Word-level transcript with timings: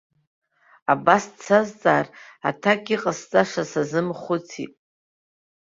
Абас 0.93 1.23
дсазҵаар, 1.35 2.05
аҭак 2.49 2.83
иҟасҵаша 2.95 3.63
сазымхәыцит. 3.71 4.73